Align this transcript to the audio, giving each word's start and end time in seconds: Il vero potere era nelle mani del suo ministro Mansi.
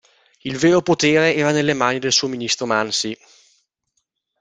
Il 0.41 0.57
vero 0.57 0.81
potere 0.81 1.35
era 1.35 1.51
nelle 1.51 1.75
mani 1.75 1.99
del 1.99 2.11
suo 2.11 2.27
ministro 2.27 2.65
Mansi. 2.65 3.15